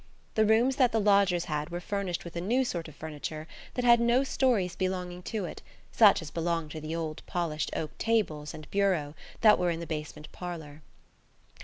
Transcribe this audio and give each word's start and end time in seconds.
The 0.33 0.47
rooms 0.47 0.77
that 0.77 0.91
the 0.91 0.99
lodgers 0.99 1.45
had 1.45 1.69
were 1.69 1.79
furnished 1.79 2.23
with 2.25 2.35
a 2.35 2.41
new 2.41 2.65
sort 2.65 2.87
of 2.87 2.95
furniture 2.95 3.47
that 3.75 3.85
had 3.85 3.99
no 3.99 4.23
stories 4.23 4.75
belonging 4.75 5.21
to 5.29 5.45
it 5.45 5.61
such 5.91 6.23
as 6.23 6.31
belonged 6.31 6.71
to 6.71 6.81
the 6.81 6.95
old 6.95 7.21
polished 7.27 7.69
oak 7.75 7.95
tables 7.99 8.55
and 8.55 8.67
bureaux 8.71 9.13
that 9.41 9.59
were 9.59 9.69
in 9.69 9.79
the 9.79 9.85
basement 9.85 10.27
parlour. 10.31 10.81